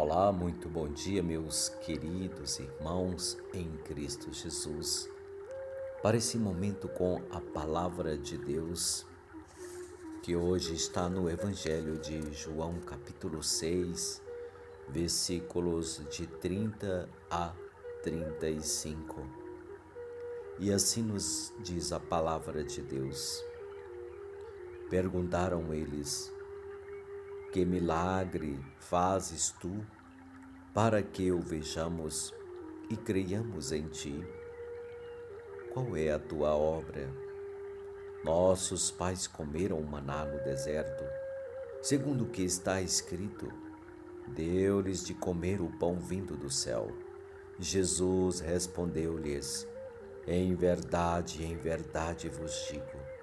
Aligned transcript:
Olá, 0.00 0.30
muito 0.30 0.68
bom 0.68 0.86
dia, 0.86 1.24
meus 1.24 1.70
queridos 1.70 2.60
irmãos 2.60 3.36
em 3.52 3.68
Cristo 3.78 4.32
Jesus. 4.32 5.10
Para 6.00 6.16
esse 6.16 6.38
momento 6.38 6.88
com 6.90 7.20
a 7.32 7.40
palavra 7.40 8.16
de 8.16 8.38
Deus, 8.38 9.04
que 10.22 10.36
hoje 10.36 10.72
está 10.72 11.08
no 11.08 11.28
Evangelho 11.28 11.98
de 11.98 12.32
João, 12.32 12.78
capítulo 12.78 13.42
6, 13.42 14.22
versículos 14.88 16.00
de 16.08 16.28
30 16.28 17.08
a 17.28 17.52
35. 18.04 19.26
E 20.60 20.72
assim 20.72 21.02
nos 21.02 21.52
diz 21.58 21.90
a 21.90 21.98
palavra 21.98 22.62
de 22.62 22.82
Deus. 22.82 23.44
Perguntaram 24.88 25.74
eles: 25.74 26.32
Que 27.58 27.64
milagre 27.64 28.56
fazes 28.78 29.50
tu 29.50 29.84
para 30.72 31.02
que 31.02 31.32
o 31.32 31.40
vejamos 31.40 32.32
e 32.88 32.96
creiamos 32.96 33.72
em 33.72 33.88
ti? 33.88 34.24
Qual 35.72 35.96
é 35.96 36.12
a 36.12 36.20
tua 36.20 36.54
obra? 36.54 37.12
Nossos 38.22 38.92
pais 38.92 39.26
comeram 39.26 39.82
maná 39.82 40.24
no 40.24 40.38
deserto, 40.44 41.02
segundo 41.82 42.26
o 42.26 42.28
que 42.28 42.42
está 42.42 42.80
escrito: 42.80 43.52
Deu-lhes 44.28 45.04
de 45.04 45.14
comer 45.14 45.60
o 45.60 45.76
pão 45.80 45.98
vindo 45.98 46.36
do 46.36 46.48
céu. 46.48 46.92
Jesus 47.58 48.38
respondeu-lhes: 48.38 49.66
Em 50.28 50.54
verdade, 50.54 51.42
em 51.42 51.56
verdade 51.56 52.28
vos 52.28 52.68
digo 52.70 53.18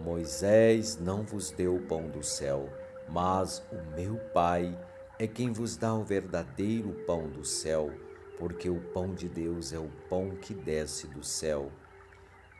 Moisés 0.00 0.98
não 0.98 1.24
vos 1.24 1.50
deu 1.50 1.74
o 1.74 1.82
pão 1.82 2.08
do 2.08 2.22
céu, 2.22 2.70
mas 3.10 3.62
o 3.72 3.96
meu 3.96 4.16
Pai 4.32 4.78
é 5.18 5.26
quem 5.26 5.52
vos 5.52 5.76
dá 5.76 5.92
o 5.92 6.04
verdadeiro 6.04 6.92
pão 7.06 7.28
do 7.28 7.44
céu, 7.44 7.92
porque 8.38 8.70
o 8.70 8.80
pão 8.80 9.12
de 9.12 9.28
Deus 9.28 9.72
é 9.72 9.78
o 9.78 9.90
pão 10.08 10.30
que 10.36 10.54
desce 10.54 11.06
do 11.08 11.22
céu 11.22 11.70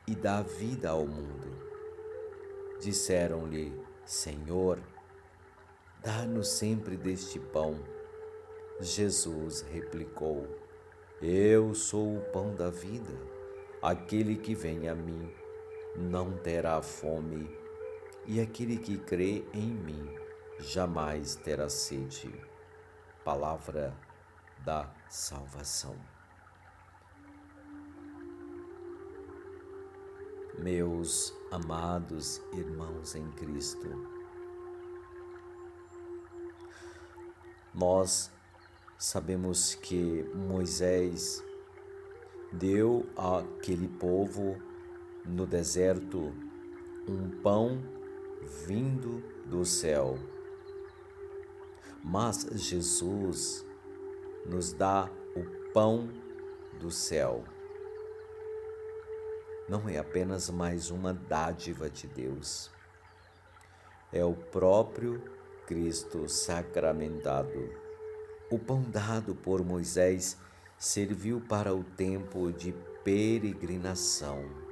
e 0.06 0.14
dá 0.14 0.42
vida 0.42 0.90
ao 0.90 1.06
mundo. 1.06 1.56
Disseram-lhe: 2.80 3.72
Senhor, 4.04 4.78
dá-nos 6.02 6.48
sempre 6.48 6.96
deste 6.96 7.38
pão. 7.38 7.78
Jesus 8.80 9.62
replicou: 9.62 10.46
Eu 11.22 11.74
sou 11.74 12.16
o 12.16 12.20
pão 12.32 12.54
da 12.54 12.70
vida. 12.70 13.12
Aquele 13.80 14.36
que 14.36 14.54
vem 14.54 14.88
a 14.88 14.94
mim 14.94 15.32
não 15.96 16.32
terá 16.32 16.82
fome, 16.82 17.48
e 18.26 18.40
aquele 18.40 18.76
que 18.76 18.98
crê 18.98 19.42
em 19.54 19.70
mim 19.70 20.19
jamais 20.60 21.34
terá 21.36 21.68
sede. 21.68 22.32
Palavra 23.24 23.96
da 24.64 24.90
salvação. 25.08 25.96
Meus 30.58 31.34
amados 31.50 32.42
irmãos 32.52 33.14
em 33.14 33.30
Cristo, 33.32 33.88
nós 37.74 38.30
sabemos 38.98 39.74
que 39.74 40.22
Moisés 40.34 41.42
deu 42.52 43.08
àquele 43.16 43.88
povo 43.88 44.60
no 45.24 45.46
deserto 45.46 46.34
um 47.08 47.30
pão 47.42 47.80
vindo 48.66 49.22
do 49.46 49.64
céu. 49.64 50.18
Mas 52.02 52.46
Jesus 52.52 53.64
nos 54.46 54.72
dá 54.72 55.10
o 55.36 55.72
pão 55.72 56.08
do 56.78 56.90
céu. 56.90 57.44
Não 59.68 59.88
é 59.88 59.98
apenas 59.98 60.50
mais 60.50 60.90
uma 60.90 61.12
dádiva 61.12 61.88
de 61.88 62.08
Deus, 62.08 62.70
é 64.12 64.24
o 64.24 64.34
próprio 64.34 65.22
Cristo 65.66 66.28
sacramentado. 66.28 67.72
O 68.50 68.58
pão 68.58 68.82
dado 68.82 69.34
por 69.34 69.64
Moisés 69.64 70.36
serviu 70.76 71.40
para 71.40 71.72
o 71.72 71.84
tempo 71.84 72.50
de 72.50 72.72
peregrinação 73.04 74.70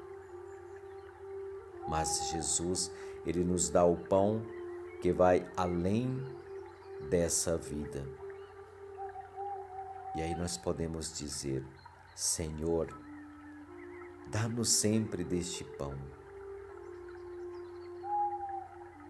mas 1.88 2.30
Jesus, 2.30 2.92
ele 3.26 3.42
nos 3.42 3.70
dá 3.70 3.84
o 3.84 3.97
pão 3.97 4.42
que 5.00 5.10
vai 5.10 5.47
além 5.56 6.22
dessa 7.09 7.56
vida. 7.56 8.04
E 10.14 10.22
aí 10.22 10.34
nós 10.34 10.56
podemos 10.56 11.16
dizer: 11.16 11.64
Senhor, 12.14 12.88
dá-nos 14.31 14.70
sempre 14.70 15.22
deste 15.22 15.64
pão. 15.64 15.94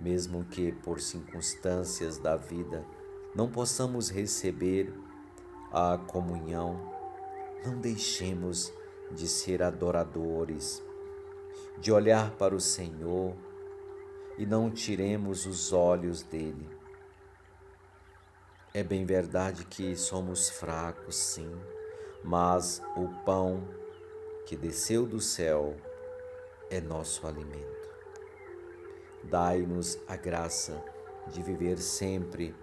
Mesmo 0.01 0.45
que 0.45 0.73
por 0.73 1.01
circunstâncias 1.01 2.19
da 2.19 2.37
vida 2.37 2.85
não 3.35 3.51
possamos 3.51 4.11
receber 4.11 4.93
a 5.73 5.99
comunhão, 5.99 6.93
não 7.65 7.79
deixemos 7.81 8.73
de 9.11 9.27
ser 9.27 9.63
adoradores, 9.63 10.83
de 11.79 11.91
olhar 11.91 12.33
para 12.33 12.55
o 12.55 12.61
Senhor 12.61 13.35
e 14.37 14.47
não 14.47 14.71
tiremos 14.71 15.47
os 15.47 15.73
olhos 15.73 16.23
dele. 16.23 16.78
É 18.79 18.85
bem 18.85 19.05
verdade 19.05 19.65
que 19.65 19.97
somos 19.97 20.49
fracos, 20.51 21.17
sim, 21.17 21.51
mas 22.23 22.81
o 22.97 23.09
pão 23.25 23.67
que 24.47 24.57
desceu 24.57 25.05
do 25.05 25.21
céu 25.21 25.77
é 26.71 26.81
nosso 26.81 27.27
alimento. 27.27 27.89
Dai-nos 29.25 29.99
a 30.07 30.15
graça 30.15 30.81
de 31.27 31.43
viver 31.43 31.79
sempre 31.79 32.55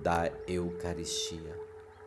da 0.00 0.32
Eucaristia, 0.48 1.54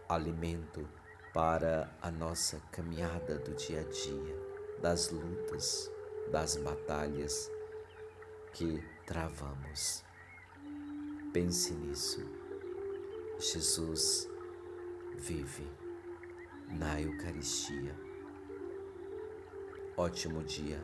alimento 0.09 0.89
para 1.31 1.95
a 2.01 2.09
nossa 2.09 2.59
caminhada 2.72 3.38
do 3.38 3.53
dia 3.53 3.81
a 3.81 3.84
dia, 3.84 4.35
das 4.81 5.11
lutas 5.11 5.91
das 6.31 6.57
batalhas 6.57 7.51
que 8.53 8.84
travamos. 9.05 10.03
Pense 11.31 11.75
nisso. 11.75 12.34
Jesus 13.40 14.29
vive 15.18 15.68
na 16.79 17.00
Eucaristia. 17.01 17.96
Ótimo 19.97 20.44
dia 20.44 20.81